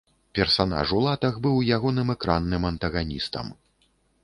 [0.37, 3.55] Персанаж у латах быў ягоным экранным антаганістам.